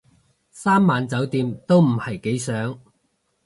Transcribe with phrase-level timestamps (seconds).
[0.49, 2.79] 三晚酒店都唔係幾想